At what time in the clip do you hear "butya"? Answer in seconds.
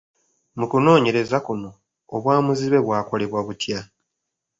3.47-3.79